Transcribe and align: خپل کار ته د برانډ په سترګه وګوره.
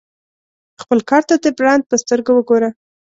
خپل 0.81 0.99
کار 1.09 1.21
ته 1.29 1.35
د 1.43 1.45
برانډ 1.57 1.83
په 1.87 1.95
سترګه 2.03 2.31
وګوره. 2.33 2.69